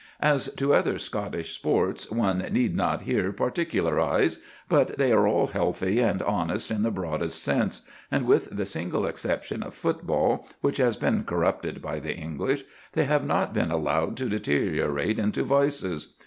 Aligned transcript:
As 0.23 0.51
to 0.55 0.73
other 0.73 0.97
Scottish 0.97 1.53
sports, 1.53 2.09
one 2.09 2.39
need 2.51 2.75
not 2.75 3.03
here 3.03 3.31
particularise; 3.31 4.39
but 4.67 4.97
they 4.97 5.11
are 5.11 5.27
all 5.27 5.45
healthy 5.45 5.99
and 5.99 6.23
honest 6.23 6.71
in 6.71 6.81
the 6.81 6.89
broadest 6.89 7.43
sense, 7.43 7.83
and 8.09 8.25
with 8.25 8.49
the 8.51 8.65
single 8.65 9.05
exception 9.05 9.61
of 9.61 9.75
football, 9.75 10.47
which 10.61 10.77
has 10.77 10.97
been 10.97 11.23
corrupted 11.23 11.83
by 11.83 11.99
the 11.99 12.15
English, 12.17 12.63
they 12.93 13.03
have 13.03 13.23
not 13.27 13.53
been 13.53 13.69
allowed 13.69 14.17
to 14.17 14.25
deteriorate 14.27 15.19
into 15.19 15.43
vices. 15.43 16.15